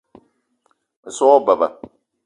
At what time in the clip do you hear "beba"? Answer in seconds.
1.45-1.67